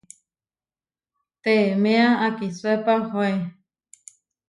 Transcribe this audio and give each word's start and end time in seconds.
Teeméa 1.43 2.07
akisuépa 2.25 2.91
ohoé. 3.03 3.31